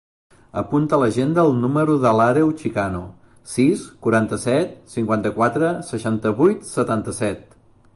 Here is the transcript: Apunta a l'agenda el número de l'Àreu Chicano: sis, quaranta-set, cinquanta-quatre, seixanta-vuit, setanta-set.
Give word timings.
Apunta 0.61 0.95
a 0.95 0.97
l'agenda 1.01 1.43
el 1.49 1.53
número 1.65 1.97
de 2.05 2.13
l'Àreu 2.21 2.49
Chicano: 2.63 3.03
sis, 3.53 3.85
quaranta-set, 4.07 4.75
cinquanta-quatre, 4.99 5.73
seixanta-vuit, 5.93 6.71
setanta-set. 6.77 7.51